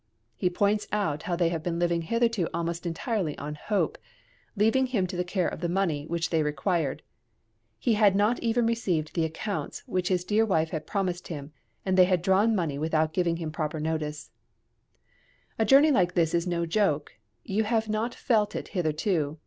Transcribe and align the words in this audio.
He 0.35 0.49
points 0.49 0.87
out 0.91 1.21
how 1.29 1.35
they 1.35 1.49
have 1.49 1.61
been 1.61 1.77
living 1.77 2.01
hitherto 2.01 2.47
almost 2.55 2.87
entirely 2.87 3.37
on 3.37 3.53
hope, 3.53 3.99
leaving 4.55 4.87
to 4.87 4.91
him 4.93 5.05
the 5.05 5.23
care 5.23 5.47
of 5.47 5.59
the 5.59 5.69
money 5.69 6.07
which 6.07 6.31
they 6.31 6.41
required; 6.41 7.03
he 7.77 7.93
had 7.93 8.15
not 8.15 8.39
even 8.39 8.65
received 8.65 9.13
the 9.13 9.25
accounts 9.25 9.83
which 9.85 10.07
his 10.07 10.23
dear 10.25 10.43
wife 10.43 10.71
had 10.71 10.87
promised 10.87 11.27
him, 11.27 11.51
and 11.85 11.99
they 11.99 12.05
had 12.05 12.23
drawn 12.23 12.55
money 12.55 12.79
without 12.79 13.13
giving 13.13 13.37
him 13.37 13.51
proper 13.51 13.79
notice: 13.79 14.31
A 15.59 15.65
journey 15.65 15.91
like 15.91 16.15
this 16.15 16.33
is 16.33 16.47
no 16.47 16.65
joke: 16.65 17.11
you 17.45 17.63
have 17.65 17.87
not 17.87 18.15
felt 18.15 18.55
it 18.55 18.69
hitherto. 18.69 19.37